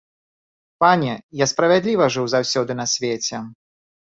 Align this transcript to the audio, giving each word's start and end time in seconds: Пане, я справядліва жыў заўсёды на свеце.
Пане, 0.83 1.11
я 1.43 1.49
справядліва 1.53 2.09
жыў 2.15 2.25
заўсёды 2.35 2.71
на 2.81 2.85
свеце. 2.95 3.47